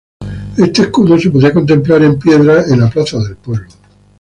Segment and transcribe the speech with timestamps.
[0.57, 3.67] Este escudo se podía contemplar en piedra en la plaza del pueblo.